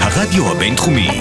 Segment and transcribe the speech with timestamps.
[0.00, 1.20] הרדיו הבינתחומי.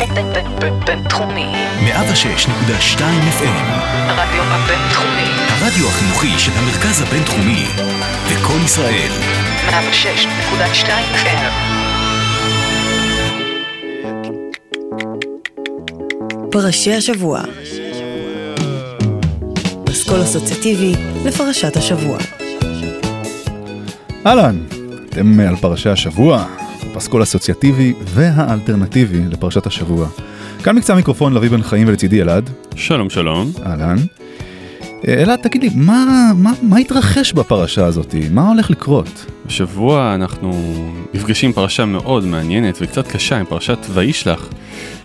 [0.85, 1.46] בינתחומי.
[1.85, 2.99] 106.2
[3.39, 3.63] FM.
[4.07, 5.29] הרדיו הבינתחומי.
[5.49, 7.65] הרדיו החינוכי של המרכז הבינתחומי.
[8.31, 9.12] לקום ישראל.
[9.69, 11.79] 106.2 FM.
[16.52, 17.41] פרשי השבוע.
[19.84, 20.94] פסקול אסוציאטיבי
[21.26, 22.17] לפרשת השבוע.
[24.26, 24.63] אהלן,
[25.09, 26.45] אתם על פרשי השבוע,
[26.93, 30.07] פסקול אסוציאטיבי והאלטרנטיבי לפרשת השבוע.
[30.63, 32.49] כאן מקצה המיקרופון לביא בן חיים ולצידי אלעד.
[32.75, 33.52] שלום שלום.
[33.65, 33.98] אהלן.
[35.07, 38.15] אה, אלעד, תגיד לי, מה, מה, מה התרחש בפרשה הזאת?
[38.31, 39.25] מה הולך לקרות?
[39.45, 40.73] השבוע אנחנו
[41.13, 44.49] נפגשים פרשה מאוד מעניינת וקצת קשה עם פרשת וישלח.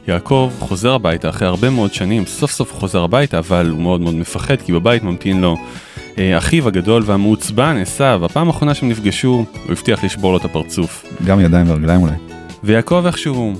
[0.09, 4.15] יעקב חוזר הביתה אחרי הרבה מאוד שנים, סוף סוף חוזר הביתה, אבל הוא מאוד מאוד
[4.15, 5.57] מפחד כי בבית ממתין לו
[6.19, 8.25] אחיו הגדול והמעוצבן עשיו.
[8.25, 11.05] הפעם האחרונה שהם נפגשו, הוא הבטיח לשבור לו את הפרצוף.
[11.27, 12.15] גם ידיים ורגליים אולי.
[12.65, 13.53] ויעקב איכשהו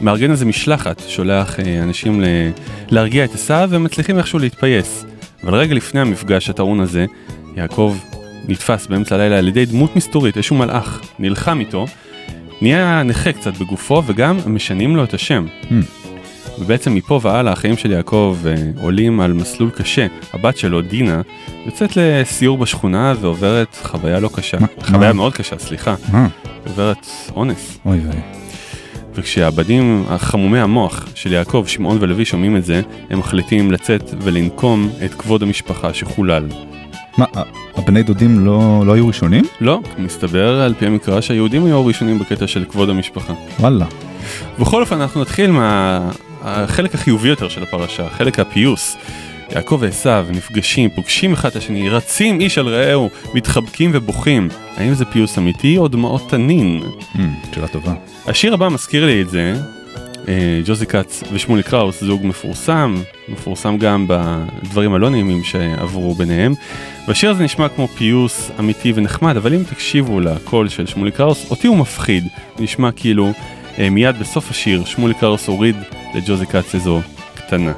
[0.00, 2.24] מארגן איזה משלחת, שולח אה, אנשים ל...
[2.90, 5.04] להרגיע את עשיו והם מצליחים איכשהו להתפייס.
[5.44, 7.06] אבל רגע לפני המפגש הטעון הזה,
[7.56, 7.96] יעקב
[8.48, 11.86] נתפס באמצע הלילה על ידי דמות מסתורית, איזשהו מלאך, נלחם איתו,
[12.60, 15.46] נהיה נכה קצת בגופו וגם משנים לו את השם.
[15.62, 16.01] Hmm.
[16.62, 20.06] ובעצם מפה והלאה החיים של יעקב אה, עולים על מסלול קשה.
[20.32, 21.20] הבת שלו, דינה,
[21.66, 24.56] יוצאת לסיור בשכונה ועוברת חוויה לא קשה.
[24.60, 25.12] מה- חוויה מה?
[25.12, 25.94] מאוד קשה, סליחה.
[26.14, 26.26] אה,
[26.66, 27.78] עוברת אונס.
[27.86, 28.18] אוי ואי.
[29.14, 35.14] וכשהעבדים החמומי המוח של יעקב, שמעון ולוי שומעים את זה, הם מחליטים לצאת ולנקום את
[35.14, 36.48] כבוד המשפחה שחולל.
[37.18, 37.24] מה,
[37.76, 39.44] הבני דודים לא, לא היו ראשונים?
[39.60, 43.32] לא, מסתבר על פי המקרא שהיהודים היו הראשונים בקטע של כבוד המשפחה.
[43.60, 43.86] וואלה.
[44.60, 45.50] בכל אופן אנחנו נתחיל
[46.44, 48.96] מהחלק החיובי יותר של הפרשה, חלק הפיוס.
[49.50, 54.48] יעקב ועשיו נפגשים, פוגשים אחד את השני, רצים איש על רעהו, מתחבקים ובוכים.
[54.76, 56.82] האם זה פיוס אמיתי או דמעות תנין?
[57.14, 57.18] Hmm,
[57.54, 57.94] שאלה טובה.
[58.26, 59.54] השיר הבא מזכיר לי את זה,
[60.28, 66.54] אה, ג'וזי כץ ושמולי קראוס, זוג מפורסם, מפורסם גם בדברים הלא נעימים שעברו ביניהם.
[67.08, 71.66] והשיר הזה נשמע כמו פיוס אמיתי ונחמד, אבל אם תקשיבו לקול של שמולי קראוס, אותי
[71.66, 72.28] הוא מפחיד.
[72.58, 73.32] נשמע כאילו
[73.78, 75.76] אה, מיד בסוף השיר שמולי קראוס הוריד
[76.14, 77.00] לג'וזי כץ איזו
[77.34, 77.72] קטנה.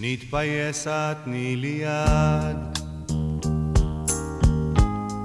[0.00, 2.78] נתפייס את תני לי יד,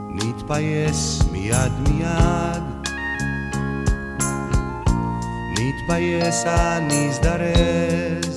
[0.09, 2.63] נתפייס מיד מיד,
[5.51, 6.45] נתפייס
[6.81, 8.30] נזדרז,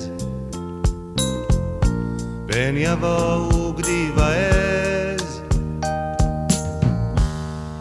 [2.55, 5.41] פן יבואו גדי ועז,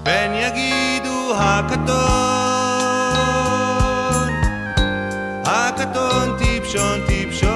[0.05, 1.95] פן יגידו הקטון,
[5.45, 7.53] הקטון טיפשון טיפשון,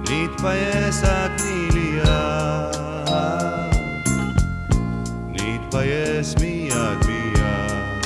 [0.00, 2.76] נתפייס את תני לי יד,
[5.28, 8.04] נתפייס מיד מיד.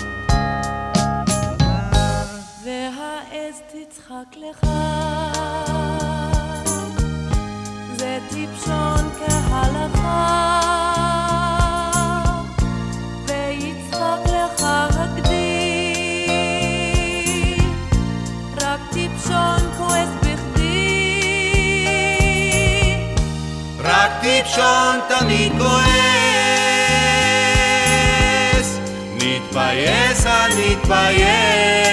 [2.64, 4.66] והעז תצחק לך,
[8.68, 8.98] זה
[24.20, 25.88] טיפשון תמיד כועס,
[29.14, 31.87] נתפייס הנתפייס.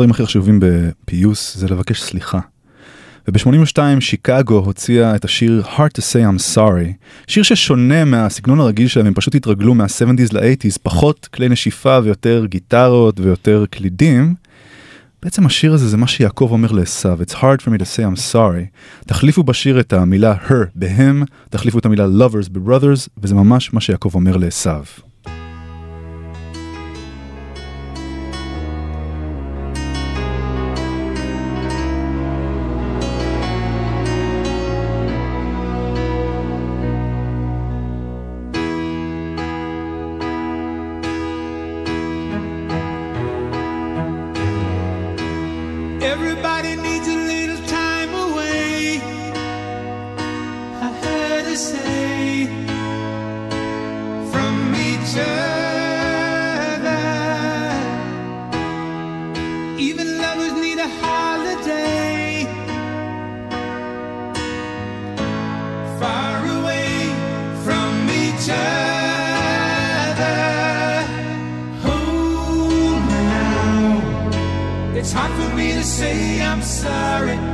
[0.00, 2.38] הדברים הכי חשובים בפיוס זה לבקש סליחה.
[3.28, 6.92] וב-82 שיקגו הוציאה את השיר Hard to say I'm sorry,
[7.26, 13.20] שיר ששונה מהסגנון הרגיל שלהם, הם פשוט התרגלו מה-70's ל-80's, פחות כלי נשיפה ויותר גיטרות
[13.20, 14.34] ויותר קלידים.
[15.22, 18.32] בעצם השיר הזה זה מה שיעקב אומר לעשו, It's hard for me to say I'm
[18.32, 18.78] sorry.
[19.06, 24.10] תחליפו בשיר את המילה her בהם, תחליפו את המילה lovers ב-brothers, וזה ממש מה שיעקב
[24.14, 25.09] אומר לעשו.
[46.10, 49.00] Everybody needs a little time away.
[50.86, 51.99] I heard her say
[76.00, 77.49] say I'm sorry.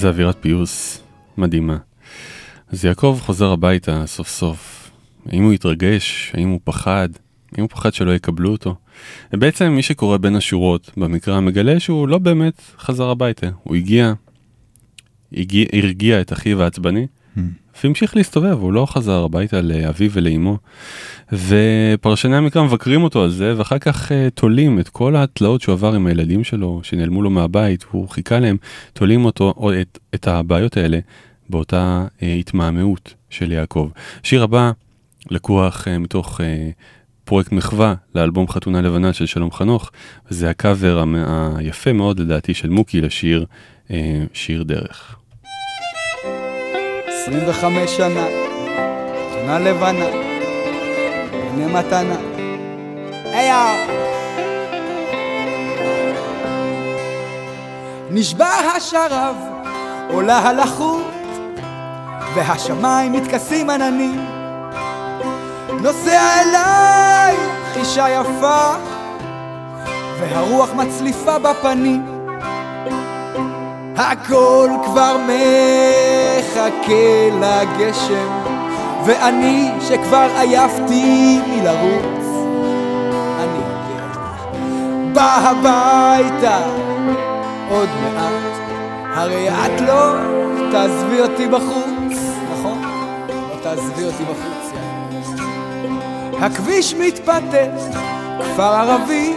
[0.00, 1.02] איזה אווירת פיוס
[1.36, 1.76] מדהימה.
[2.68, 4.90] אז יעקב חוזר הביתה סוף סוף.
[5.26, 6.32] האם הוא התרגש?
[6.34, 7.08] האם הוא פחד?
[7.52, 8.74] האם הוא פחד שלא יקבלו אותו?
[9.32, 13.46] ובעצם מי שקורא בין השורות במקרא מגלה שהוא לא באמת חזר הביתה.
[13.62, 14.12] הוא הגיע,
[15.32, 17.06] הגיע הרגיע את אחיו העצבני,
[17.84, 20.58] והמשיך להסתובב, הוא לא חזר הביתה לאביו ולאמו.
[21.32, 25.94] ופרשני המקרא מבקרים אותו על זה, ואחר כך uh, תולים את כל התלאות שהוא עבר
[25.94, 28.56] עם הילדים שלו, שנעלמו לו מהבית, הוא חיכה להם,
[28.92, 30.98] תולים אותו, או את, את הבעיות האלה,
[31.48, 33.90] באותה uh, התמהמהות של יעקב.
[34.22, 34.70] שיר הבא
[35.30, 36.44] לקוח uh, מתוך uh,
[37.24, 39.90] פרויקט מחווה לאלבום חתונה לבנה של שלום חנוך,
[40.30, 41.04] וזה הקאבר
[41.56, 43.46] היפה מאוד לדעתי של מוקי לשיר
[43.88, 43.90] uh,
[44.32, 45.19] שיר דרך.
[47.30, 48.26] 25 שנה,
[49.34, 50.06] שנה לבנה,
[51.32, 52.16] הנה מתנה.
[53.24, 53.52] היי
[58.10, 59.36] נשבע השרב,
[60.12, 61.12] עולה הלחות,
[62.34, 64.26] והשמיים מתכסים עננים.
[65.82, 67.36] נוסע אליי
[67.74, 68.74] חישה יפה,
[70.20, 72.19] והרוח מצליפה בפנים.
[73.96, 76.58] הכל כבר מחכה
[77.40, 78.30] לגשם,
[79.04, 82.26] ואני שכבר עייפתי מלרוץ,
[83.38, 83.62] אני
[85.12, 86.58] בא הביתה
[87.70, 88.60] עוד מעט,
[89.14, 90.12] הרי את לא
[90.72, 92.18] תעזבי אותי בחוץ,
[92.52, 92.82] נכון?
[93.30, 96.46] לא תעזבי אותי בחוץ, יאללה.
[96.46, 97.98] הכביש מתפתח,
[98.38, 99.34] כפר ערבי,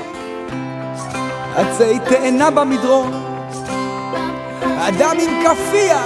[1.56, 3.33] עצי תאנה במדרון,
[4.88, 6.02] אדם עם כאפיה,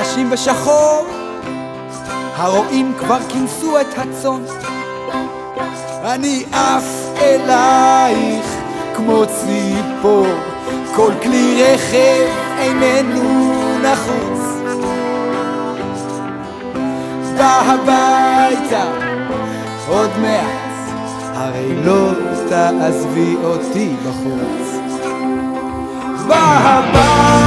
[0.00, 1.06] נשים בשחור,
[2.36, 4.44] הרועים כבר כינסו את הצאן.
[6.04, 6.84] אני עף
[7.20, 8.46] אלייך
[8.96, 10.26] כמו ציפור,
[10.96, 12.26] כל כלי רכב
[12.58, 13.52] איננו
[13.82, 14.40] נחוץ.
[17.36, 18.84] בא הביתה
[19.88, 20.96] עוד מעט,
[21.34, 22.10] הרי לא
[22.48, 24.76] תעזבי אותי בחוץ.
[26.28, 27.41] בא הביתה,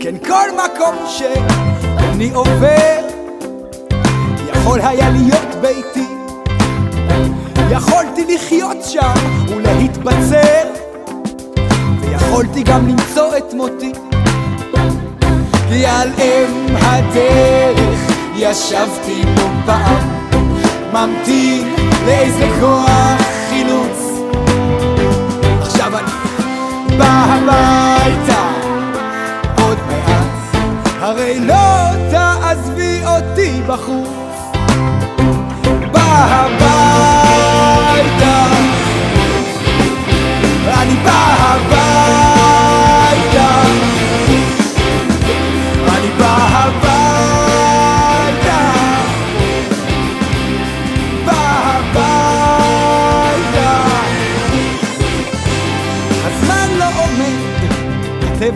[0.00, 3.00] כן, כל מקום שאני עובר,
[4.50, 6.06] יכול היה להיות ביתי.
[7.70, 9.14] יכולתי לחיות שם
[9.48, 10.59] ולהתבצר,
[12.40, 13.92] ויכולתי גם למצוא את מותי.
[15.68, 18.00] כי על אם הדרך
[18.36, 20.08] ישבתי פה פעם,
[20.92, 21.74] ממתין
[22.06, 23.20] לאיזה כוח
[23.50, 24.20] חילוץ.
[25.60, 26.10] עכשיו אני
[26.98, 28.52] בא הביתה
[29.62, 30.26] עוד מעט,
[31.00, 34.08] הרי לא תעזבי אותי בחוץ.
[35.92, 37.16] בא הביתה,
[40.66, 41.79] אני בא הביתה,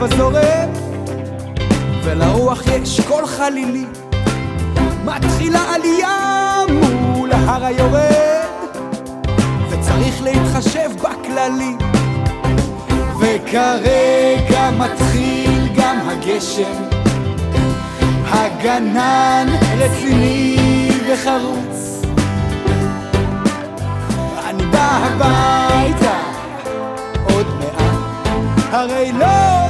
[0.05, 0.67] הטבע
[2.05, 3.85] ולרוח יש קול חלילי.
[5.05, 8.71] מתחילה עלייה מול ההר היורד,
[9.71, 11.79] וצריך להתחשב בכללים.
[13.19, 16.83] וכרגע מתחיל גם הגשם,
[18.31, 19.47] הגנן
[19.79, 22.03] רציני וחרוץ.
[24.47, 26.19] אני בא הביתה
[27.25, 29.64] עוד מעט, הרי לא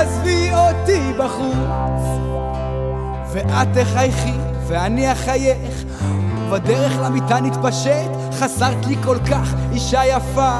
[0.00, 2.02] תעזבי אותי בחוץ.
[3.32, 4.34] ואת תחייכי
[4.68, 5.84] ואני אחייך.
[6.50, 10.58] בדרך למיטה נתפשט חסרת לי כל כך אישה יפה.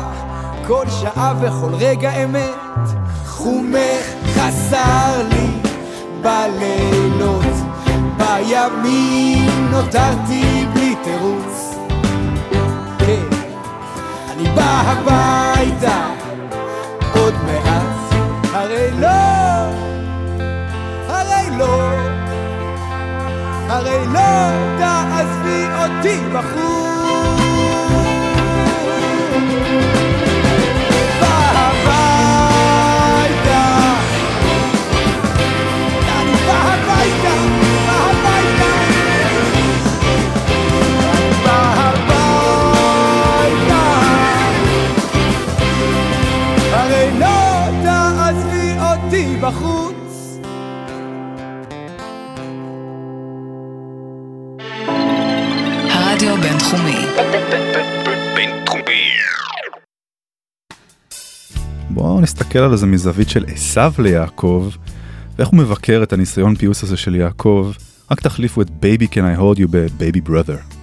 [0.66, 2.88] כל שעה וכל רגע אמת.
[3.26, 4.04] חומך
[4.34, 5.48] חסר לי
[6.22, 7.54] בלילות
[8.16, 11.74] בימים נותרתי בלי תירוץ.
[12.98, 13.36] כן,
[14.30, 16.19] אני בא הביתה
[24.12, 26.89] לא תעזבי אותי בחוץ.
[61.90, 64.70] בואו נסתכל על זה מזווית של עשיו ליעקב,
[65.36, 67.72] ואיך הוא מבקר את הניסיון פיוס הזה של יעקב.
[68.10, 70.79] רק תחליפו את Baby Can I Hold You ב-Baby Brother.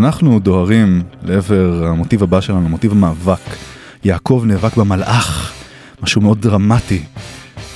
[0.00, 3.56] אנחנו דוהרים לעבר המוטיב הבא שלנו, מוטיב המאבק.
[4.04, 5.52] יעקב נאבק במלאך,
[6.02, 7.02] משהו מאוד דרמטי.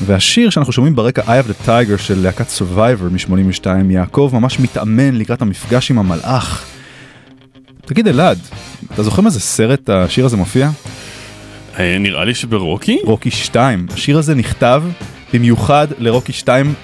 [0.00, 5.14] והשיר שאנחנו שומעים ברקע Eye of the Tiger של להקת Survivor מ-82, יעקב ממש מתאמן
[5.14, 6.64] לקראת המפגש עם המלאך.
[7.86, 8.38] תגיד אלעד,
[8.94, 10.70] אתה זוכר מאיזה סרט השיר הזה מופיע?
[11.78, 12.98] אה, נראה לי שברוקי?
[13.04, 13.86] רוקי 2.
[13.94, 14.82] השיר הזה נכתב
[15.34, 16.74] במיוחד לרוקי 2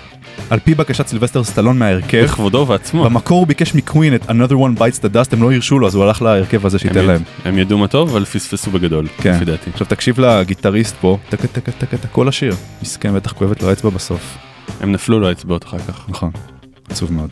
[0.50, 2.24] על פי בקשת סילבסטר סטלון מההרכב.
[2.24, 3.04] בכבודו ובעצמו.
[3.04, 5.94] במקור הוא ביקש מקווין את Another One Bites the Dust, הם לא הרשו לו אז
[5.94, 7.22] הוא הלך להרכב הזה שייתן הם להם.
[7.44, 9.34] הם ידעו מה טוב, אבל פספסו בגדול, כן.
[9.34, 9.70] לפי דעתי.
[9.70, 12.54] עכשיו תקשיב לגיטריסט פה, טק טק טק טק כל השיר.
[12.82, 14.38] מסכן בטח כואבת לו האצבע בסוף.
[14.80, 16.04] הם נפלו לו האצבעות אחר כך.
[16.08, 16.30] נכון,
[16.90, 17.30] עצוב מאוד.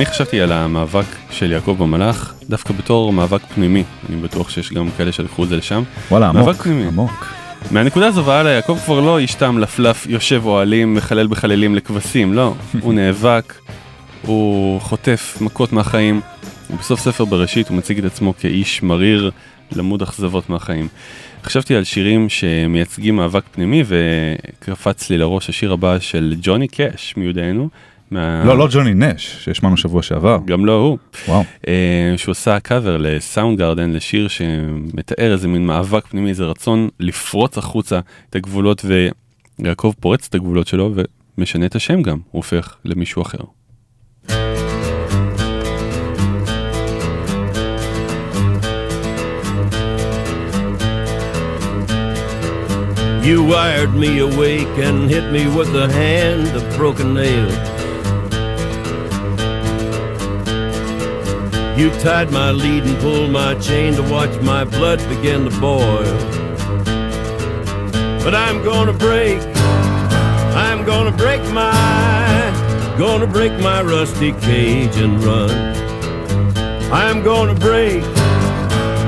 [0.00, 4.88] אני חשבתי על המאבק של יעקב במלאך דווקא בתור מאבק פנימי, אני בטוח שיש גם
[4.96, 5.82] כאלה שלקחו את זה לשם.
[6.10, 6.86] וואלה, עמוק, פנימי.
[6.86, 7.26] עמוק.
[7.70, 12.54] מהנקודה הזו והלאה יעקב כבר לא איש תם לפלף יושב אוהלים מחלל בחללים לכבשים, לא,
[12.82, 13.54] הוא נאבק,
[14.22, 16.20] הוא חוטף מכות מהחיים,
[16.70, 19.30] ובסוף ספר בראשית הוא מציג את עצמו כאיש מריר
[19.72, 20.88] למוד אכזבות מהחיים.
[21.44, 27.68] חשבתי על שירים שמייצגים מאבק פנימי וקפץ לי לראש השיר הבא של ג'וני קאש מיודענו.
[28.10, 28.44] מה...
[28.44, 30.38] לא, לא ג'וני נש, שהשמענו שבוע שעבר.
[30.44, 30.98] גם לא הוא.
[31.28, 31.44] וואו.
[31.68, 37.58] אה, שהוא עשה קאבר לסאונד גארדן לשיר שמתאר איזה מין מאבק פנימי, איזה רצון לפרוץ
[37.58, 38.84] החוצה את הגבולות
[39.58, 40.94] ויעקב פורץ את הגבולות שלו
[41.38, 43.38] ומשנה את השם גם, הוא הופך למישהו אחר.
[53.22, 57.79] You wired me awake and hit me with a hand of broken nails.
[61.80, 66.04] You tied my lead and pulled my chain to watch my blood begin to boil.
[68.22, 69.40] But I'm gonna break,
[70.54, 71.72] I'm gonna break my,
[72.98, 75.50] gonna break my rusty cage and run.
[76.92, 78.04] I'm gonna break,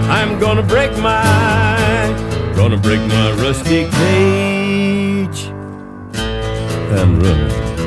[0.08, 5.44] I'm gonna break my, gonna break my rusty cage
[6.98, 7.81] and run.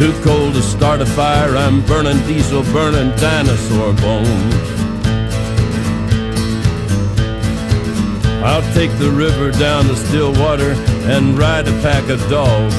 [0.00, 4.54] Too cold to start a fire, I'm burning diesel, burning dinosaur bones.
[8.42, 10.72] I'll take the river down to still water
[11.04, 12.74] and ride a pack of dogs.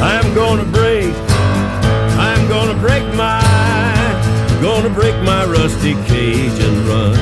[0.00, 1.14] I'm gonna break,
[2.16, 3.42] I'm gonna break my,
[4.62, 7.18] gonna break my rusty cage and run.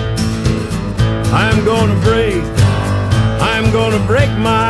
[1.35, 2.44] I'm gonna break,
[3.42, 4.70] I'm gonna break my,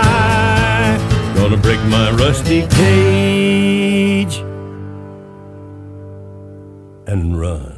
[1.70, 4.38] break my rusty cage
[7.06, 7.76] and run.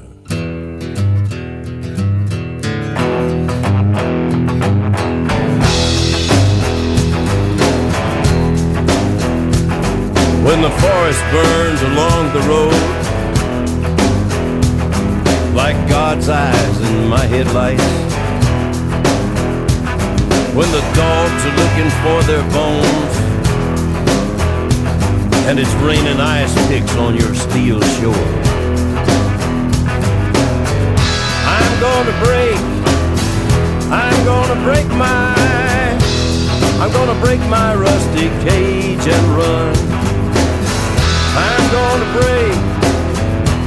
[10.43, 12.83] When the forest burns along the road
[15.55, 17.83] Like God's eyes in my headlights
[20.57, 23.22] When the dogs are looking for their bones
[25.49, 28.29] And it's raining ice picks on your steel shore.
[31.59, 32.61] I'm gonna break.
[33.91, 35.43] I'm gonna break my
[36.83, 39.73] I'm gonna break my rusty cage and run.
[41.39, 42.59] I'm gonna break,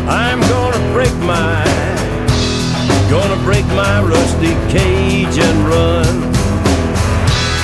[0.05, 1.63] I'm gonna break my,
[3.09, 6.15] gonna break my rusty cage and run.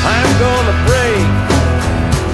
[0.07, 1.00] I'm gonna break,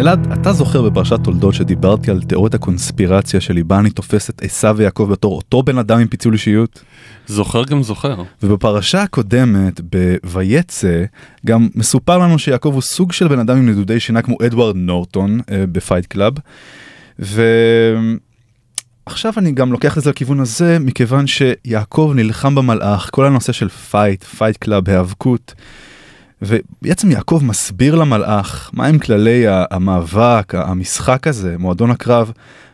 [0.00, 5.08] אלעד, אתה זוכר בפרשת תולדות שדיברתי על תיאוריית הקונספירציה שליבה אני תופס את עשיו ויעקב
[5.12, 6.82] בתור אותו בן אדם עם פיצול אישיות?
[7.26, 8.22] זוכר גם זוכר.
[8.42, 11.04] ובפרשה הקודמת, ב"ויצא",
[11.46, 15.40] גם מסופר לנו שיעקב הוא סוג של בן אדם עם נדודי שינה כמו אדוארד נורטון
[15.50, 16.32] אה, ב Fight Club.
[17.18, 23.68] ועכשיו אני גם לוקח את זה לכיוון הזה, מכיוון שיעקב נלחם במלאך, כל הנושא של
[23.68, 25.54] fight, Fight Club, היאבקות.
[26.42, 32.32] ובעצם יעקב מסביר למלאך מהם כללי המאבק, המשחק הזה, מועדון הקרב,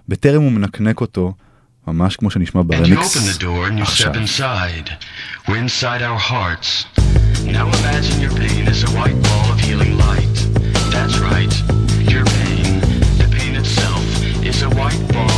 [0.09, 1.33] בטרם הוא מנקנק אותו,
[1.87, 3.17] ממש כמו שנשמע ברמיקס
[3.77, 4.13] עכשיו.
[4.13, 4.91] step inside.
[5.49, 6.71] We're inside our hearts.
[7.57, 10.37] Now imagine your pain is a white ball of healing light.
[10.95, 11.55] That's right.
[12.13, 12.65] Your pain,
[13.21, 14.05] the pain itself,
[14.51, 15.38] is a white ball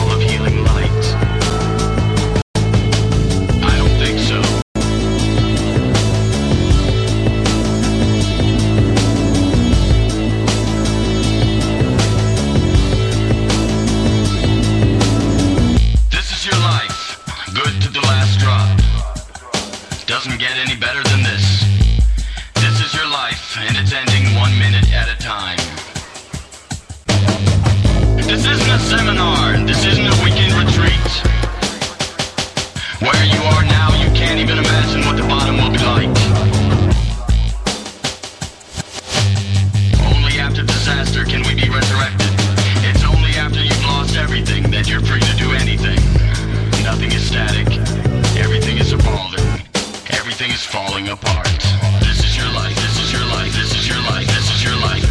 [50.70, 51.50] falling apart.
[51.98, 54.78] This is your life, this is your life, this is your life, this is your
[54.78, 55.02] life.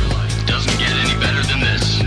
[0.47, 1.99] Doesn't get any better than this.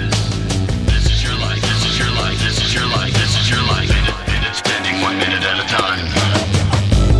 [0.89, 3.61] This is your life, this is your life, this is your life, this is your
[3.69, 3.93] life.
[3.93, 6.09] Minute, minute, spending one minute at a time.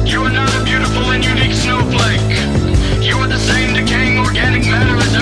[0.09, 2.25] You are not a beautiful and unique snowflake.
[3.05, 5.22] You are the same decaying organic matter as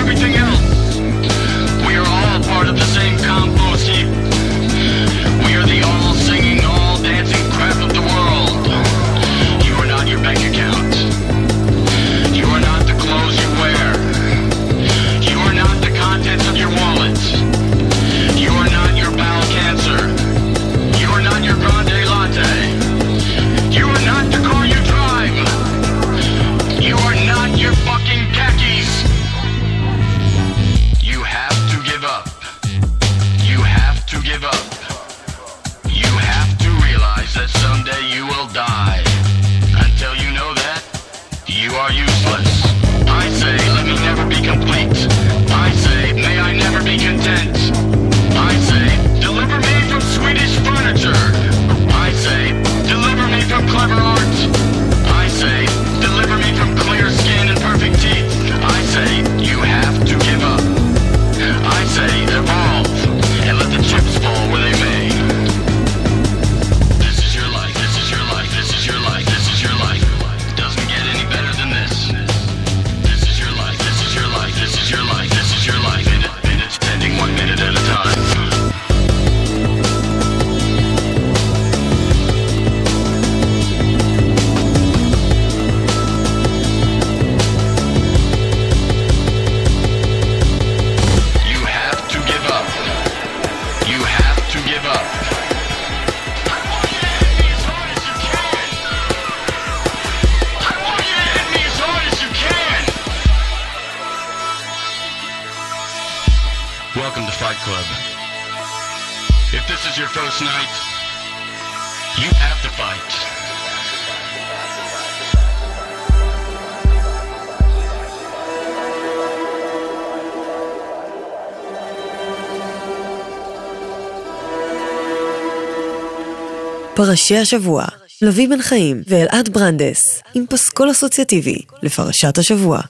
[127.06, 127.84] פרשי השבוע,
[128.22, 132.80] לביא בן חיים ואלעד ברנדס, עם פסקול אסוציאטיבי לפרשת השבוע.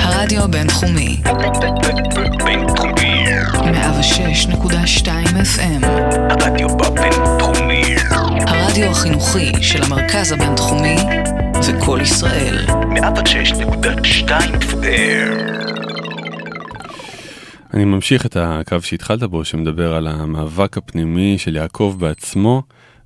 [0.00, 1.16] הרדיו הבינתחומי.
[2.44, 3.24] בינתחומי.
[3.52, 5.06] 106.2
[5.56, 5.86] FM.
[6.30, 7.94] הרדיו בבינתחומי.
[8.46, 10.96] הרדיו החינוכי של המרכז הבינתחומי
[11.60, 12.66] זה ישראל.
[12.66, 14.28] 106.2
[14.60, 15.75] FM.
[17.76, 22.62] אני ממשיך את הקו שהתחלת בו, שמדבר על המאבק הפנימי של יעקב בעצמו,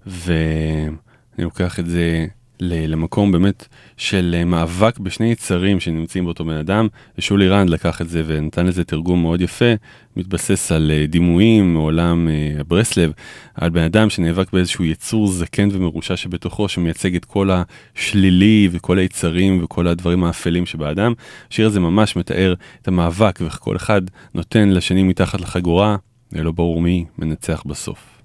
[0.07, 0.91] ואני
[1.39, 2.27] לוקח את זה
[2.61, 8.09] למקום באמת של אה, מאבק בשני יצרים שנמצאים באותו בן אדם, ושולי רנד לקח את
[8.09, 9.75] זה ונתן לזה תרגום מאוד יפה,
[10.17, 13.13] מתבסס על אה, דימויים מעולם אה, ברסלב,
[13.55, 19.65] על בן אדם שנאבק באיזשהו יצור זקן ומרושע שבתוכו, שמייצג את כל השלילי וכל היצרים
[19.65, 21.13] וכל הדברים האפלים שבאדם.
[21.51, 24.03] השיר הזה ממש מתאר את המאבק ואיך כל אחד
[24.35, 25.97] נותן לשני מתחת לחגורה,
[26.33, 28.20] ולא ברור מי מנצח בסוף.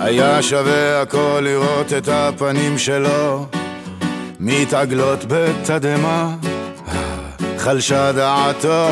[0.00, 3.46] היה שווה הכל לראות את הפנים שלו.
[4.40, 6.34] מתעגלות בתדהמה
[7.58, 8.88] חלשה דעתו.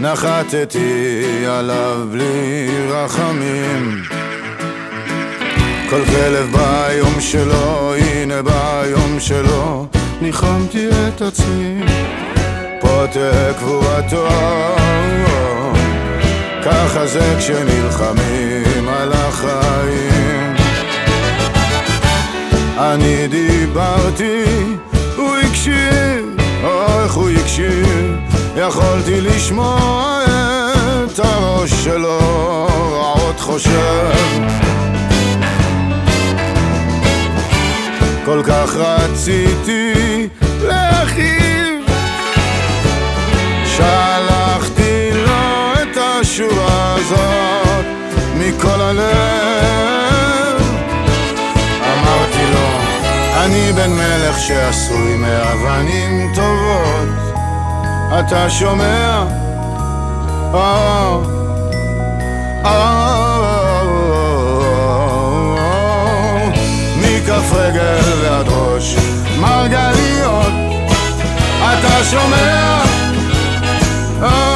[0.00, 4.02] נחתתי עליו בלי רחמים.
[5.90, 9.86] כל כלב ביום שלו, הנה ביום שלו.
[10.20, 11.82] ניחמתי את עצמי
[12.80, 14.28] פה תקבועתו
[16.66, 20.54] ככה זה כשנלחמים על החיים.
[22.78, 24.44] אני דיברתי,
[25.16, 28.16] הוא הקשיב, או איך הוא הקשיב
[28.56, 30.24] יכולתי לשמוע
[31.04, 32.18] את הראש שלו
[32.92, 34.10] רעות חושב.
[38.24, 40.28] כל כך רציתי
[40.62, 41.45] להכאיב
[46.36, 47.86] את השורה הזאת
[48.34, 50.62] מכל הלב
[51.80, 52.68] אמרתי לו
[53.44, 57.08] אני בן מלך שעשוי מאבנים טובות
[58.18, 59.24] אתה שומע?
[60.54, 61.16] אה,
[62.64, 63.82] אה,
[66.96, 68.96] מכף רגל ועד ראש
[69.40, 70.52] מרגליות
[71.58, 72.82] אתה שומע?
[74.22, 74.55] אה, אה,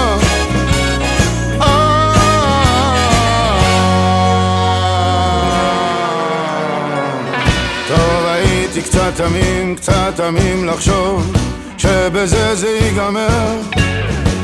[9.16, 11.32] תמים, קצת תמים לחשוב
[11.78, 13.60] שבזה זה ייגמר.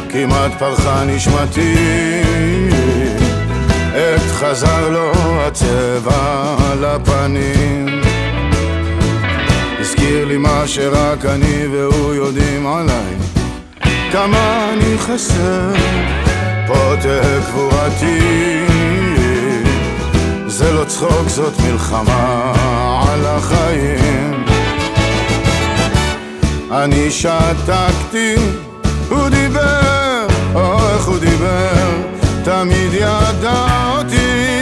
[0.09, 1.75] כמעט פרחה נשמתי
[3.95, 8.01] עת חזר לו הצבע לפנים
[9.81, 13.15] הזכיר לי מה שרק אני והוא יודעים עליי.
[14.13, 15.73] כמה אני חסר
[16.67, 18.67] פה תהא קבורתי.
[20.47, 22.53] זה לא צחוק זאת מלחמה
[23.09, 24.36] על החיים
[26.85, 28.35] אני שתקתי,
[29.09, 31.91] הוא דיבר, או איך הוא דיבר
[32.45, 33.67] תמיד ידע
[33.99, 34.57] אותי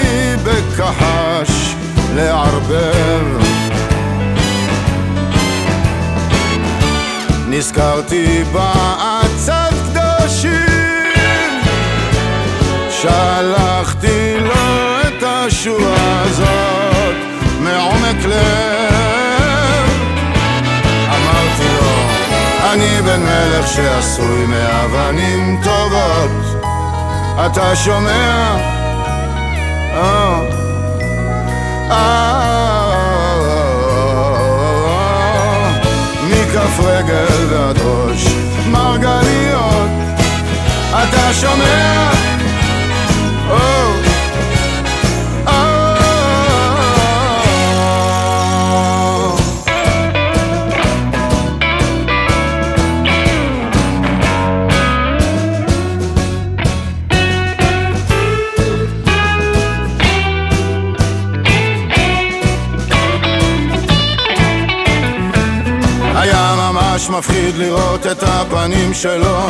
[0.45, 1.75] בכחש
[2.15, 3.43] לערבב.
[7.49, 11.61] נזכרתי בעצת קדושים
[12.91, 17.15] שלחתי לו את השורה הזאת
[17.61, 19.34] מעומק לב
[22.75, 26.31] אני בן מלך שעשוי מאבנים טובות
[27.47, 28.57] אתה שומע?
[29.95, 30.41] אה,
[31.91, 32.35] אה,
[36.23, 38.27] מכף רגל ועד ראש
[38.67, 39.91] מרגליות
[40.91, 41.94] אתה שומע?
[67.19, 69.49] מפחיד לראות את הפנים שלו.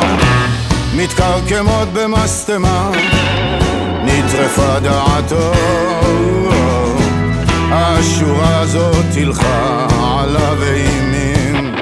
[0.95, 2.91] מתקרקמות במשטמה
[4.03, 5.51] נטרפה דעתו.
[7.71, 9.87] השורה הזאת הלכה
[10.19, 11.75] עליו אימים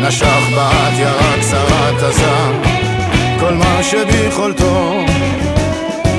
[0.00, 2.62] נשך בת ירה קצרת הזעם
[3.40, 5.04] כל מה שביכולתו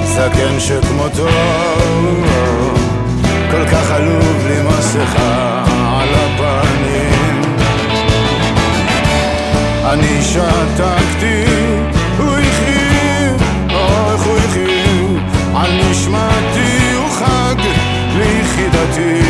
[0.05, 1.27] זקן שכמותו.
[3.51, 5.72] כל כך עלוב בלי מסכה
[9.93, 11.43] אני שתקתי,
[12.17, 13.33] הוא החיר,
[13.69, 15.19] או איך הוא החיר
[15.55, 17.55] על נשמתי הוא חג
[18.17, 19.21] ליחידתי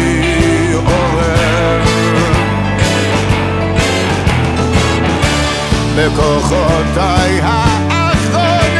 [0.85, 1.81] עורר
[5.95, 8.73] בכוחותיי האחרונים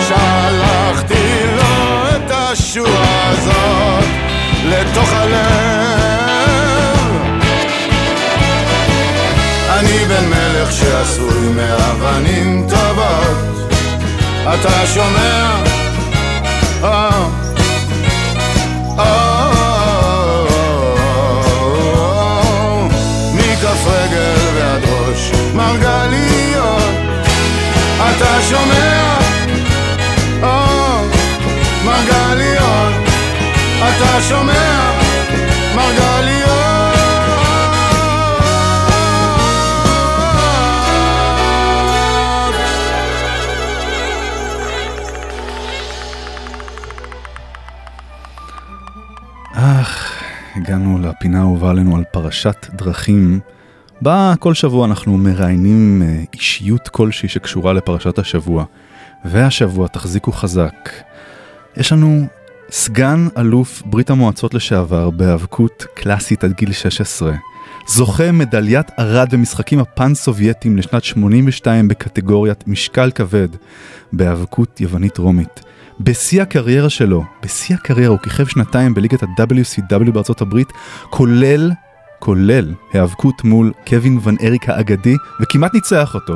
[0.00, 4.04] שלחתי לו את השורה הזאת
[4.64, 5.67] לתוך הלב
[9.78, 13.72] אני בן מלך שעשוי מאבנים טובות
[14.54, 15.62] אתה שומע?
[16.84, 17.10] אה,
[18.98, 19.48] אה,
[25.54, 26.94] מרגליות
[27.96, 29.18] אתה שומע?
[30.42, 31.00] אה,
[31.84, 32.94] מרגליות
[33.78, 34.90] אתה שומע?
[35.74, 36.57] מרגליות
[51.18, 53.40] הגענו לפינה האהובה עלינו על פרשת דרכים,
[54.00, 58.64] בה כל שבוע אנחנו מראיינים אה, אישיות כלשהי שקשורה לפרשת השבוע.
[59.24, 60.90] והשבוע, תחזיקו חזק,
[61.76, 62.26] יש לנו
[62.70, 67.32] סגן אלוף ברית המועצות לשעבר בהיאבקות קלאסית עד גיל 16.
[67.88, 73.48] זוכה מדליית ארד במשחקים הפן-סובייטיים לשנת 82 בקטגוריית משקל כבד
[74.12, 75.60] בהיאבקות יוונית רומית.
[76.00, 80.72] בשיא הקריירה שלו, בשיא הקריירה הוא כיכב שנתיים בליגת ה-WCW בארצות הברית,
[81.10, 81.70] כולל,
[82.18, 86.34] כולל היאבקות מול קווין ון אריק האגדי, וכמעט ניצח אותו.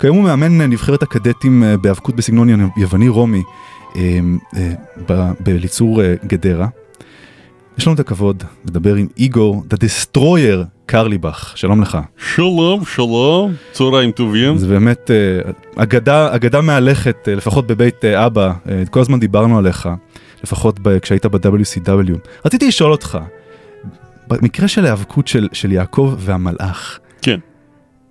[0.00, 3.42] כיום הוא מאמן נבחרת הקדטים אה, בהיאבקות בסגנון יווני רומי
[3.96, 4.20] אה,
[4.56, 6.68] אה, בליצור גדרה.
[7.80, 11.98] יש לנו את הכבוד לדבר עם איגור, The Destroyer קרליבך, שלום לך.
[12.34, 14.58] שלום, שלום, צהריים טובים.
[14.58, 18.52] זה באמת אה, אגדה, אגדה מהלכת, אה, לפחות בבית אה, אבא,
[18.90, 19.88] כל הזמן דיברנו עליך,
[20.44, 22.16] לפחות ב- כשהיית ב-WCW.
[22.44, 23.18] רציתי לשאול אותך,
[24.28, 27.38] במקרה של ההיאבקות של, של יעקב והמלאך, כן.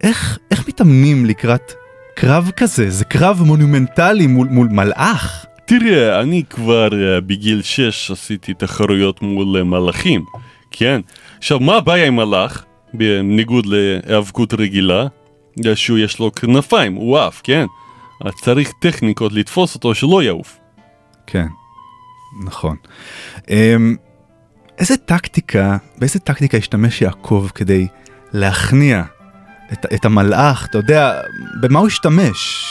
[0.01, 1.74] איך, איך מתאמנים לקראת
[2.15, 2.89] קרב כזה?
[2.89, 5.45] זה קרב מונומנטלי מול, מול מלאך.
[5.70, 10.26] תראה, אני כבר אה, בגיל 6 עשיתי תחרויות מול אה, מלאכים,
[10.72, 11.01] כן?
[11.38, 15.07] עכשיו, מה הבעיה עם מלאך, בניגוד להיאבקות רגילה?
[15.63, 17.65] זה שהוא יש לו כנפיים, הוא עף, כן?
[18.26, 20.57] אז צריך טכניקות לתפוס אותו שלא יעוף.
[21.28, 21.47] כן,
[22.45, 22.76] נכון.
[23.49, 23.95] אמ,
[24.78, 27.88] איזה טקטיקה, באיזה טקטיקה השתמש יעקב כדי
[28.34, 29.03] להכניע
[29.74, 31.22] את, את המלאך, אתה יודע,
[31.61, 32.65] במה הוא השתמש?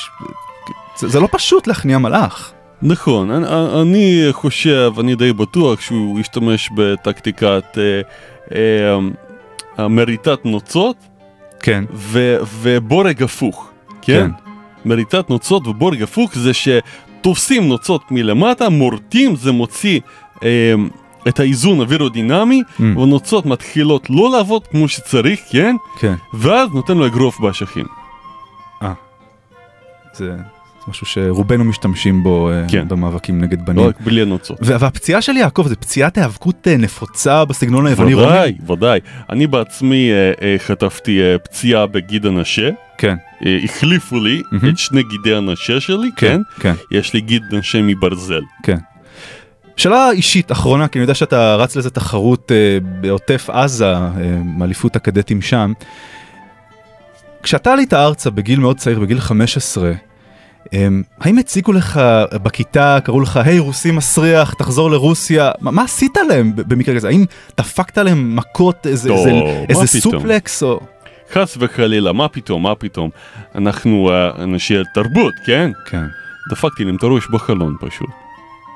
[0.96, 2.52] זה, זה לא פשוט להכניע מלאך.
[2.82, 3.46] נכון, אני,
[3.82, 8.98] אני חושב, אני די בטוח שהוא השתמש בטקטיקת אה,
[9.78, 10.96] אה, מריטת נוצות
[11.60, 11.84] כן.
[11.92, 13.70] ו, ובורג הפוך,
[14.02, 14.20] כן?
[14.26, 14.30] כן.
[14.88, 20.00] מריטת נוצות ובורג הפוך זה שתופסים נוצות מלמטה, מורטים, זה מוציא
[20.44, 20.74] אה,
[21.28, 22.98] את האיזון אווירודינמי, Mm.
[22.98, 25.76] ונוצות מתחילות לא לעבוד כמו שצריך, כן?
[25.98, 26.14] כן.
[26.34, 27.86] ואז נותן לו אגרוף באשכים.
[30.12, 30.36] זה
[30.88, 32.88] משהו שרובנו משתמשים בו אה, כן.
[32.88, 33.84] במאבקים נגד בנים.
[33.84, 34.58] לא רק בלי הנוצות.
[34.60, 38.26] והפציעה של יעקב זה פציעת היאבקות אה, נפוצה בסגנון היווני רומי?
[38.26, 39.00] ודאי, ודאי.
[39.30, 42.70] אני בעצמי אה, חטפתי פציעה בגיד הנשה.
[42.98, 43.16] כן.
[43.64, 44.68] החליפו לי מהמם.
[44.68, 46.72] את שני גידי הנשה שלי, כן, כן?
[46.90, 46.96] כן.
[46.98, 48.42] יש לי גיד נשה מברזל.
[48.62, 48.78] כן.
[49.78, 54.10] שאלה אישית אחרונה, כי אני יודע שאתה רץ לאיזה תחרות אה, בעוטף עזה, אה,
[54.44, 55.72] מאליפות הקדטים שם.
[57.42, 59.92] כשאתה עלית ארצה בגיל מאוד צעיר, בגיל 15, אה,
[61.20, 62.00] האם הציגו לך
[62.42, 67.08] בכיתה, קראו לך, היי רוסי מסריח, תחזור לרוסיה, מה, מה עשית להם במקרה כזה?
[67.08, 67.24] האם
[67.56, 69.30] דפקת להם מכות, איזה, איזה,
[69.68, 69.86] איזה?
[69.86, 70.62] suplex?
[70.62, 70.80] או...
[71.32, 73.10] חס וחלילה, מה פתאום, מה פתאום?
[73.54, 75.70] אנחנו אה, אנשי תרבות, כן?
[75.86, 76.04] כן.
[76.50, 78.10] דפקתי להם את הראש בחלון פשוט,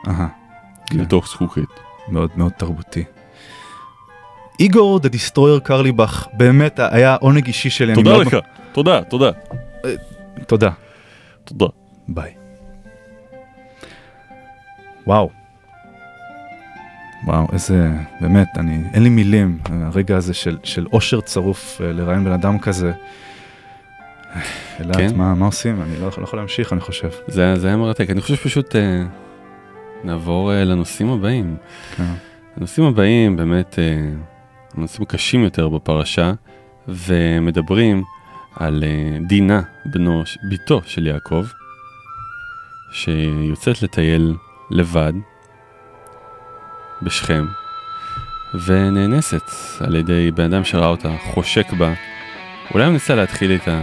[0.08, 0.28] אהה,
[0.86, 0.98] כן.
[0.98, 1.68] לתוך זכוכית.
[2.08, 3.04] מאוד מאוד תרבותי.
[4.60, 7.94] איגור the Destroyer קרליבך, באמת היה עונג אישי שלי.
[7.94, 8.36] תודה לך,
[8.72, 9.30] תודה, תודה,
[10.46, 10.70] תודה.
[11.44, 11.66] תודה.
[12.08, 12.34] ביי.
[15.06, 15.30] וואו.
[17.26, 17.90] וואו, איזה,
[18.20, 22.58] באמת, אני, אין לי מילים, הרגע הזה של, של אושר צרוף אה, לראיין בן אדם
[22.58, 22.92] כזה.
[24.80, 25.16] אלעד, כן.
[25.16, 25.82] מה, מה עושים?
[25.82, 27.08] אני לא, לא יכול להמשיך, אני חושב.
[27.26, 29.02] זה זה היה מרתק, אני חושב שפשוט אה,
[30.04, 31.56] נעבור אה, לנושאים הבאים.
[31.96, 32.04] כן.
[32.56, 34.10] הנושאים הבאים באמת אה,
[34.74, 36.32] נושאים קשים יותר בפרשה,
[36.88, 38.02] ומדברים
[38.56, 41.46] על אה, דינה, בנו, בתו של יעקב,
[42.92, 44.34] שיוצאת לטייל
[44.70, 45.12] לבד
[47.02, 47.46] בשכם,
[48.66, 49.50] ונאנסת
[49.80, 51.92] על ידי בן אדם שראה אותה חושק בה.
[52.74, 53.82] אולי הוא ניסה להתחיל איתה,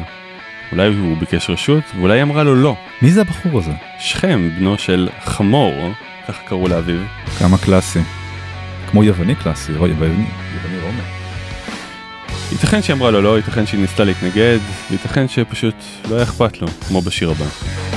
[0.72, 2.76] אולי הוא ביקש רשות, ואולי היא אמרה לו לא.
[3.02, 3.74] מי זה הבחור הזה?
[4.00, 5.92] שכם, בנו של חמור,
[6.28, 7.00] ככה קראו לאביו.
[7.40, 8.00] כמה קלאסי.
[8.92, 11.19] כמו יווני קלאסי, או יווני, יווני רומי.
[12.60, 15.76] ייתכן שהיא אמרה לו לא, ייתכן שהיא ניסתה להתנגד, וייתכן שפשוט
[16.10, 17.89] לא היה אכפת לו, כמו בשיר הבא.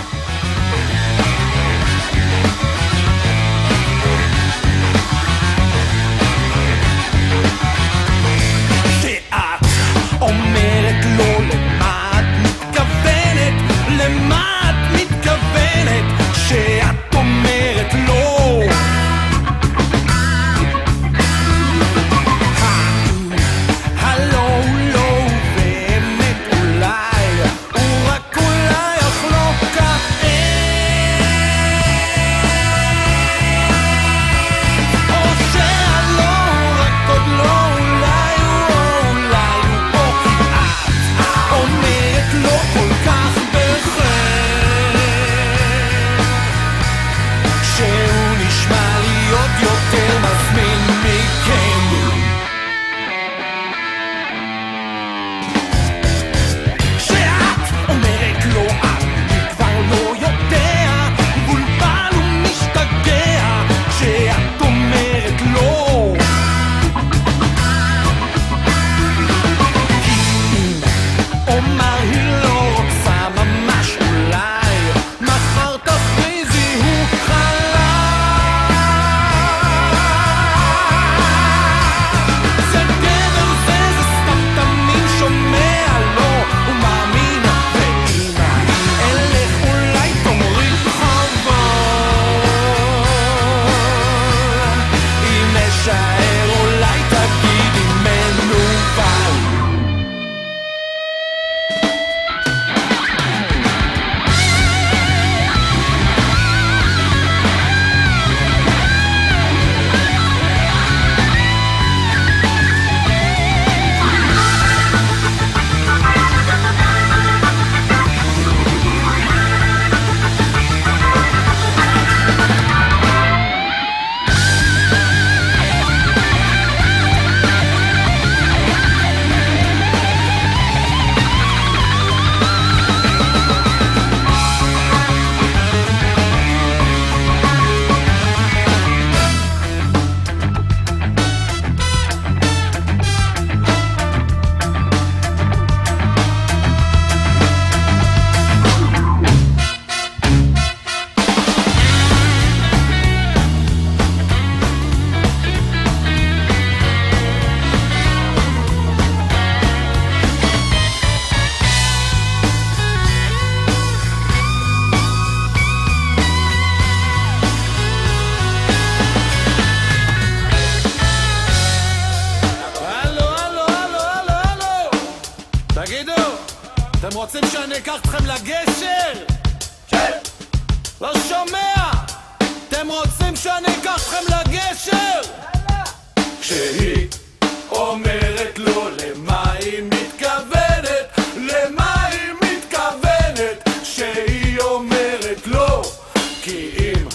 [196.92, 197.06] אם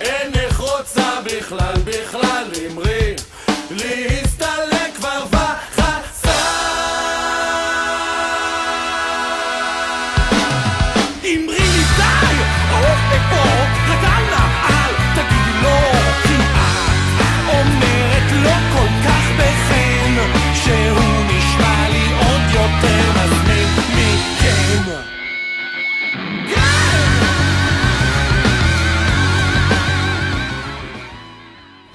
[0.00, 3.14] אינך רוצה בכלל בכלל אמרי.
[3.70, 5.24] להסתלק כבר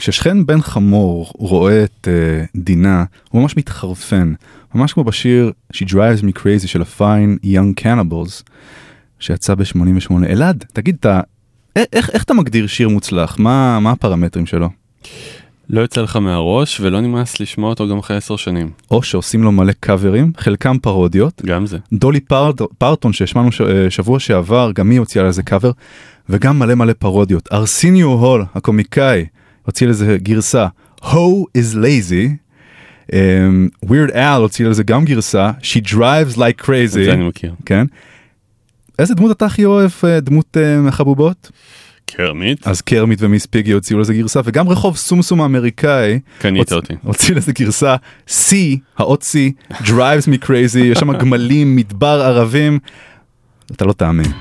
[0.08, 4.34] כששכן בן חמור רואה את uh, דינה, הוא ממש מתחרפן,
[4.76, 8.50] ממש כמו בשיר She Drives Me Crazy של ה-Fine Young Cannibals,
[9.20, 10.14] שיצא ב-88.
[10.30, 11.22] אלעד, תגיד, אתה,
[11.76, 13.40] איך, איך אתה מגדיר שיר מוצלח?
[13.40, 14.70] מה, מה הפרמטרים שלו?
[15.70, 18.72] לא יוצא לך מהראש ולא נמאס לשמוע אותו גם אחרי עשר שנים.
[18.92, 21.42] או שעושים לו מלא קאברים, חלקם פרודיות.
[21.46, 21.78] גם זה.
[21.94, 25.72] דולי פארט, פארטון שהשמענו ש, אה, שבוע שעבר, גם היא הוציאה לזה קאבר,
[26.30, 27.50] וגם מלא מלא פרודיות.
[27.54, 29.26] ארסיניו הול, הקומיקאי,
[29.68, 30.68] הוציא לזה גרסה,
[31.02, 31.16] Ho
[31.58, 32.28] is lazy.
[33.84, 36.84] ווירד um, אל הוציא לזה גם גרסה, She drives like crazy.
[36.86, 37.54] את זה אני מכיר.
[37.66, 37.86] כן.
[39.00, 41.52] איזה דמות אתה הכי אוהב, אה, דמות אה, מהחבובות?
[42.06, 42.68] קרמית.
[42.68, 46.20] אז קרמית ומיס פיגי הוציאו לזה גרסה, וגם רחוב סומסום האמריקאי.
[46.40, 46.94] קנית הוצ- אותי.
[47.04, 47.96] הוציא לזה גרסה
[48.28, 48.54] C,
[48.98, 49.36] האות C,
[49.74, 52.80] drives me crazy, יש שם גמלים, מדבר ערבים.
[53.72, 54.32] אתה לא תאמין.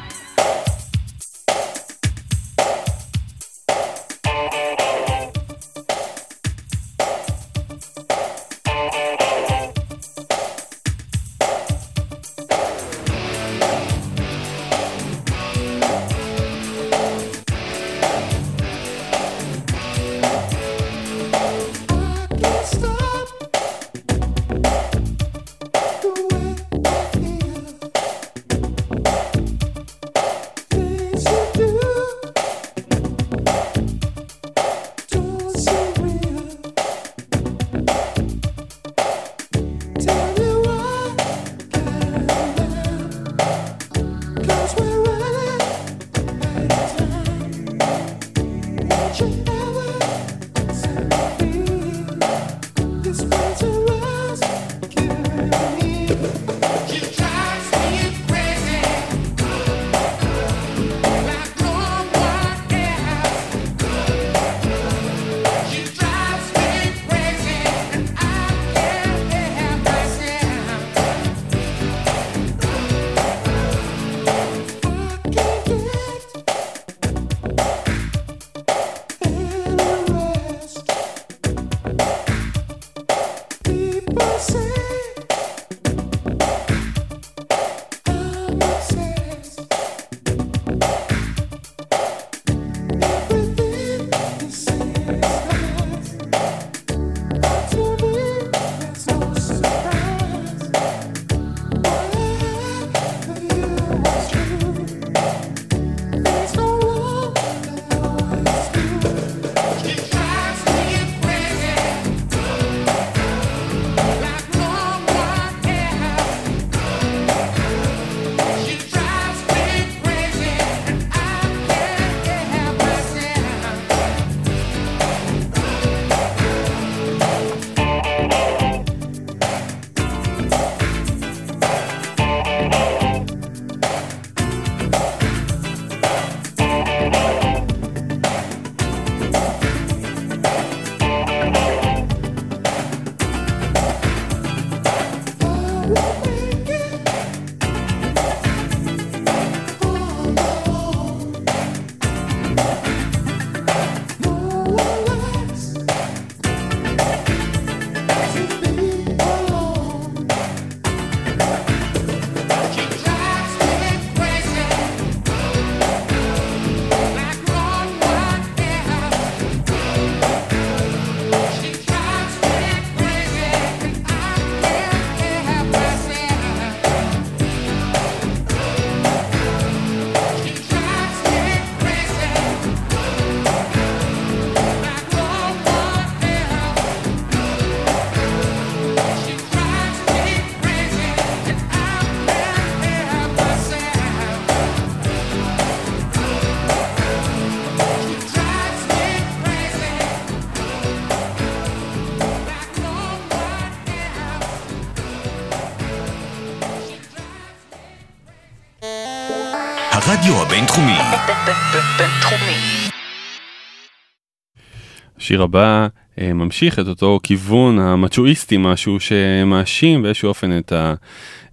[215.27, 215.89] השיר הבא
[216.21, 220.95] אה, ממשיך את אותו כיוון המצ'ואיסטי משהו שמאשים באיזשהו אופן את ה...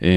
[0.03, 0.09] אה,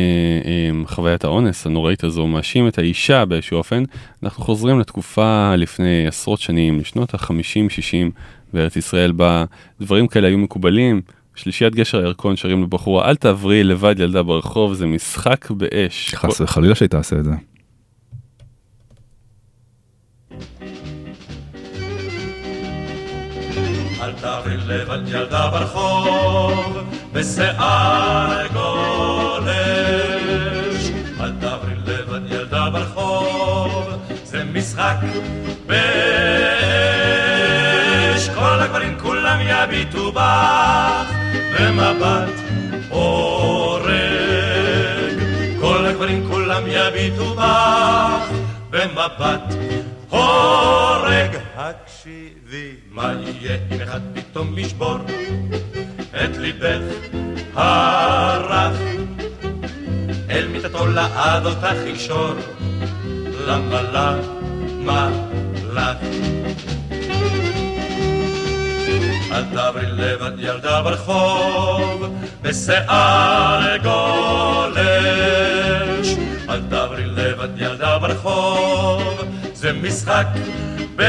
[0.45, 3.83] אה, חוויית האונס הנוראית הזו, מאשים את האישה באיזשהו אופן.
[4.23, 8.11] אנחנו חוזרים לתקופה לפני עשרות שנים, לשנות ה-50-60
[8.53, 9.45] בארץ ישראל, בה
[9.81, 11.01] דברים כאלה היו מקובלים.
[11.35, 16.15] שלישיית גשר הירקון שרים לבחורה, אל תעברי לבד ילדה ברחוב, זה משחק באש.
[16.15, 17.33] חס וחלילה שהיא תעשה את זה.
[24.07, 26.79] אל תעברי לבד ילדה ברחוב,
[27.13, 29.57] בשיער גולש.
[31.21, 33.85] אל תעברי לבד ילדה ברחוב,
[34.25, 34.97] זה משחק
[35.67, 35.79] באש.
[38.35, 41.13] כל הגברים כולם יביטו בך,
[41.59, 42.41] במבט
[42.89, 43.93] הורג.
[45.61, 48.31] כל הגברים כולם יביטו בך,
[48.71, 49.76] במבט הורג.
[52.07, 54.97] הקשיבי, מה יהיה אם אחד פתאום ישבור
[56.11, 56.81] את ליבך
[57.55, 58.81] הרך?
[60.31, 62.35] אל מיטתו לעד אותך יקשור,
[63.47, 65.11] למה למה
[65.73, 65.97] לך?
[69.33, 75.07] אל תעברי לבד ילדה ברחוב, בשיער גולש.
[76.49, 80.27] אל תעברי לבד ילדה ברחוב, זה משחק
[80.97, 81.07] באש.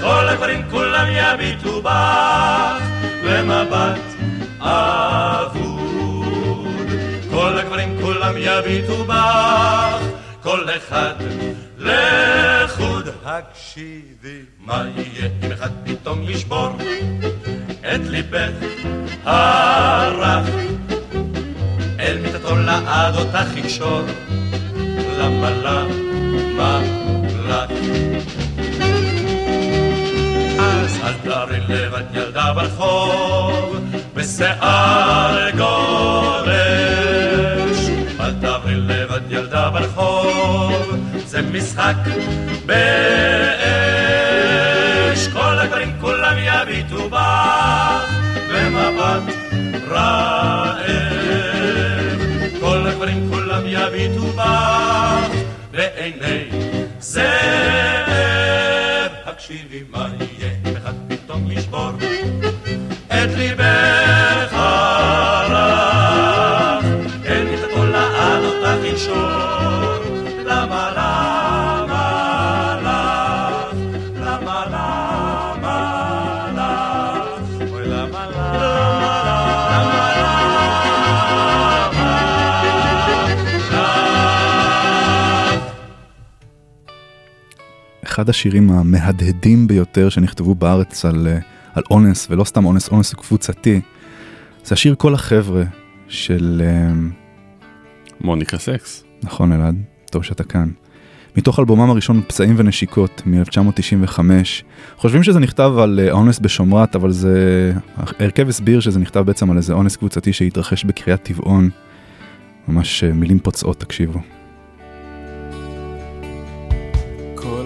[0.00, 2.82] כל הגברים כולם יביטו בך,
[3.24, 4.00] במבט
[4.60, 5.74] אבוד.
[7.30, 10.02] כל הגברים כולם יביטו בך,
[10.42, 11.14] כל אחד
[11.78, 13.08] לחוד.
[13.24, 16.68] הקשיבי, מה יהיה אם אחד פתאום ישבור
[17.80, 18.50] את ליבך
[19.24, 20.48] הרך?
[22.00, 24.02] אל מיטתו לעד אותך יקשור,
[25.24, 26.80] למה למה
[27.48, 27.70] לך?
[30.58, 33.76] אז אל תערי לבד ילדה ברחוב,
[34.14, 37.04] בשיער גולש.
[38.40, 40.96] תעברי לבד ילדה ברחוב,
[41.26, 41.96] זה משחק
[42.66, 42.78] באש.
[45.32, 48.12] כל הגברים כולם יביטו בך,
[48.52, 49.22] במבט
[49.88, 50.73] רעב.
[53.04, 55.30] הגברים כולם יביטו בך,
[55.70, 56.48] בעיני
[57.00, 57.24] זאב.
[59.24, 61.90] הקשיבי מה יהיה אחד פתאום ישבור
[63.06, 64.73] את ליבך
[88.14, 91.38] אחד השירים המהדהדים ביותר שנכתבו בארץ על, אה,
[91.74, 93.80] על אונס, ולא סתם אונס, אונס קבוצתי,
[94.64, 95.64] זה השיר כל החבר'ה
[96.08, 96.62] של...
[96.64, 96.92] אה,
[98.20, 99.04] מוניקה סקס.
[99.22, 99.76] נכון אלעד,
[100.10, 100.68] טוב שאתה כאן.
[101.36, 104.18] מתוך אלבומם הראשון פצעים ונשיקות מ-1995.
[104.96, 107.72] חושבים שזה נכתב על אה, האונס בשומרת, אבל זה...
[107.96, 111.70] ההרכב הסביר שזה נכתב בעצם על איזה אונס קבוצתי שהתרחש בקריאת טבעון.
[112.68, 114.20] ממש מילים פוצעות, תקשיבו.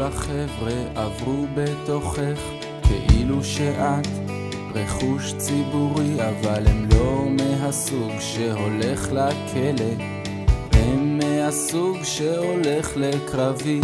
[0.09, 2.41] החבר'ה עברו בתוכך
[2.83, 4.07] כאילו שאת
[4.75, 10.05] רכוש ציבורי אבל הם לא מהסוג שהולך לכלא.
[10.73, 13.81] הם מהסוג שהולך לקרבי.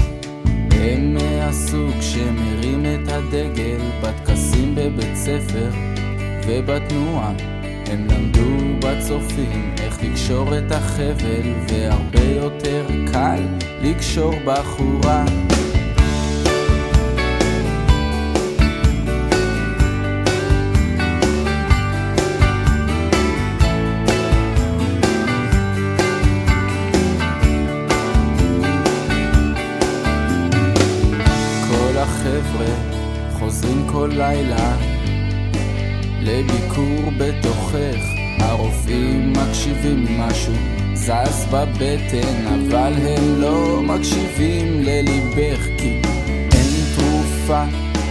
[0.70, 5.70] הם מהסוג שמרים את הדגל בטקסים בבית ספר
[6.46, 7.32] ובתנועה.
[7.86, 13.42] הם למדו בצופים איך לקשור את החבל והרבה יותר קל
[13.82, 15.24] לקשור בחורה
[33.94, 34.76] כל לילה
[36.22, 38.04] לביקור בתוכך.
[38.38, 40.52] הרופאים מקשיבים משהו
[40.94, 46.02] זז בבטן אבל הם לא מקשיבים לליבך כי
[46.52, 47.64] אין תרופה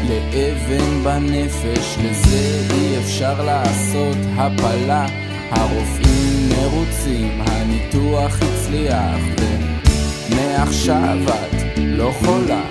[0.10, 5.06] לאבן בנפש לזה אי אפשר לעשות הפלה.
[5.52, 9.20] הרופאים מרוצים הניתוח הצליח
[10.30, 12.64] ומעכשיו את לא חולה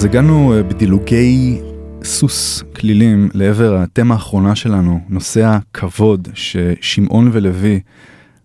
[0.00, 1.60] אז הגענו אה, בדילוגי
[2.04, 7.80] סוס קלילים לעבר התמה האחרונה שלנו, נושא הכבוד ששמעון ולוי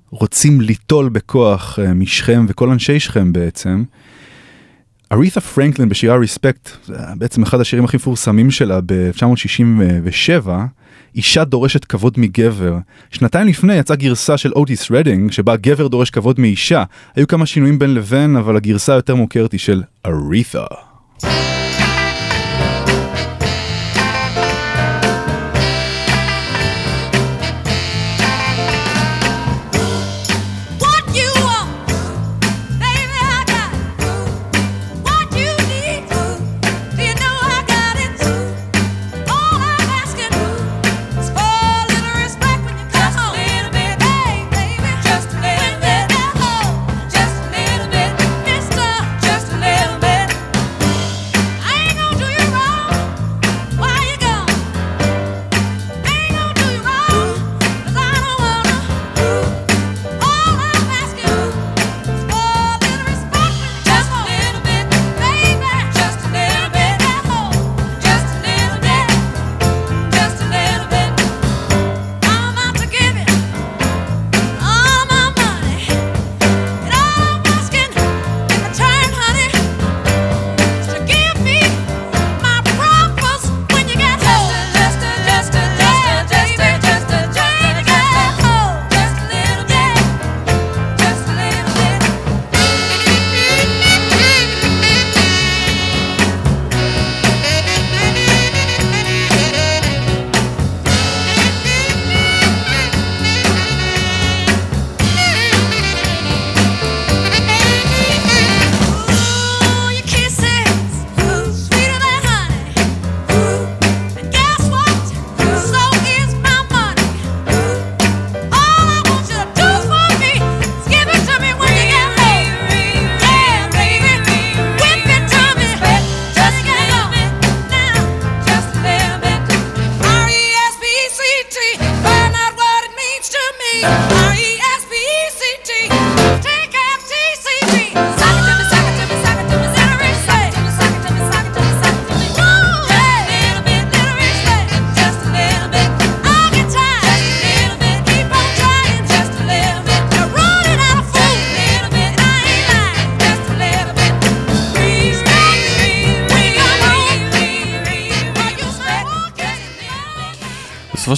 [0.10, 3.84] רוצים ליטול בכוח אה, משכם וכל אנשי שכם בעצם.
[5.12, 6.70] ארית'ה פרנקלין בשירה Respect,
[7.18, 10.50] בעצם אחד השירים הכי מפורסמים שלה ב-1967,
[11.16, 12.78] אישה דורשת כבוד מגבר.
[13.12, 16.84] שנתיים לפני יצאה גרסה של אוטיס רדינג, שבה הגבר דורש כבוד מאישה.
[17.16, 20.85] היו כמה שינויים בין לבין, אבל הגרסה היותר מוכרת היא של ארית'ה.
[21.20, 21.55] Thank.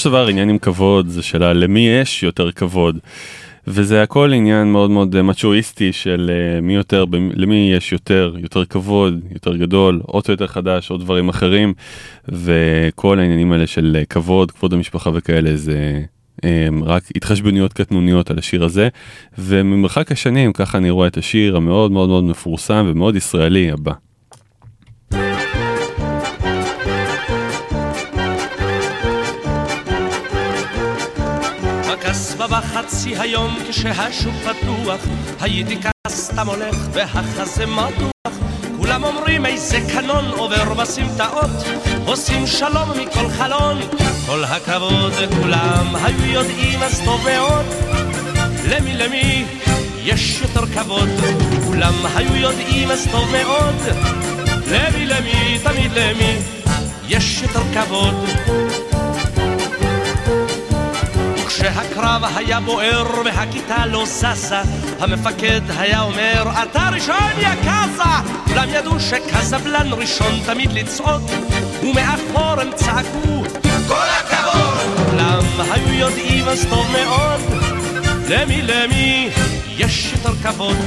[0.07, 2.99] של דבר עניין עם כבוד זה שאלה למי יש יותר כבוד.
[3.67, 8.65] וזה הכל עניין מאוד מאוד אה, מצ'ואיסטי של אה, מי יותר, למי יש יותר, יותר
[8.65, 11.73] כבוד, יותר גדול, אוטו יותר חדש, עוד דברים אחרים,
[12.27, 16.01] וכל העניינים האלה של אה, כבוד, כבוד המשפחה וכאלה זה
[16.83, 18.87] רק התחשבנויות קטנוניות על השיר הזה,
[19.37, 24.06] וממרחק השנים ככה אני רואה את השיר המאוד מאוד מאוד מפורסם ומאוד ישראלי הבא.
[32.49, 35.01] וחצי היום כשהשוק פתוח.
[35.39, 35.77] הייתי
[36.07, 38.33] כסתם הולך והחזה מתוח.
[38.77, 41.49] כולם אומרים איזה קנון עובר בסמטאות
[42.05, 43.81] עושים שלום מכל חלון.
[44.25, 47.65] כל הכבוד לכולם היו יודעים אז טוב מאוד.
[48.69, 49.45] למי למי
[50.03, 51.09] יש יותר כבוד.
[51.65, 53.75] כולם היו יודעים אז טוב מאוד.
[54.71, 56.37] למי למי תמיד למי
[57.07, 58.15] יש יותר כבוד.
[61.71, 64.61] כשהקרב היה בוער והכיתה לא זזה,
[64.99, 68.33] המפקד היה אומר, אתה ראשון יא קאזה!
[68.47, 71.31] כולם ידעו שקזבלן ראשון תמיד לצעוד,
[71.81, 73.43] ומאחור הם צעקו,
[73.87, 75.07] כל הכבוד!
[75.09, 77.41] כולם היו יודעים אז טוב מאוד,
[78.29, 79.29] למי למי
[79.77, 80.77] יש יותר כבוד.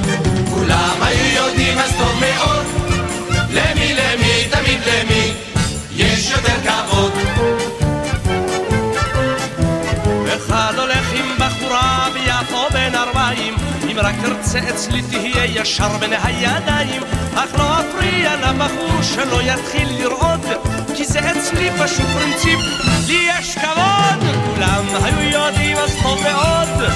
[0.55, 2.67] כולם היו יודעים אז טוב מאוד,
[3.51, 5.33] למי למי תמיד למי
[5.97, 7.00] יש יותר כבוד.
[14.03, 17.03] רק תרצה אצלי תהיה ישר בין הידיים
[17.35, 20.47] אך לא אפריע לבחור שלא יתחיל לרעוד
[20.97, 22.61] כי זה אצלי פשוט פרינציפ
[23.07, 26.91] לי יש כבוד כולם היו יודעים אז טוב מאוד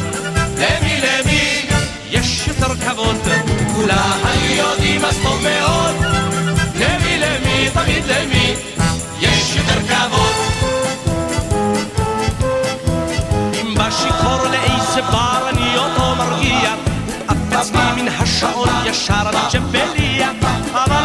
[0.59, 1.67] למי למי
[2.11, 3.29] יש יותר כבוד
[3.75, 5.95] כולם היו יודעים אז טוב מאוד
[6.75, 8.55] למי למי תמיד למי
[9.21, 10.35] יש יותר כבוד
[13.61, 16.54] אם בשיכור לאיזה בר אני אותו מרגיע
[18.21, 21.04] עף עצמי מן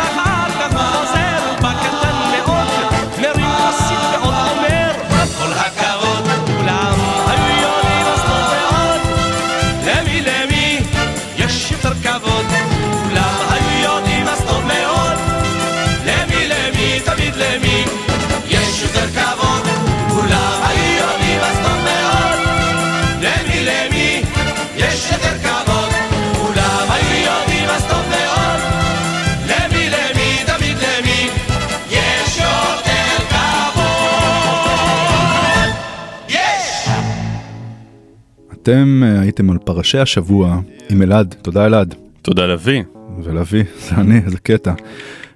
[38.61, 41.95] אתם אה, הייתם על פרשי השבוע עם אלעד, תודה אלעד.
[42.21, 42.83] תודה לביא.
[43.23, 44.73] ולביא, זה אני, איזה קטע.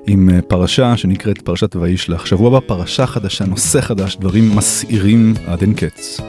[0.08, 2.26] עם אה, פרשה שנקראת פרשת וישלח.
[2.26, 6.22] שבוע הבא פרשה חדשה, נושא חדש, דברים מסעירים עד אין קץ.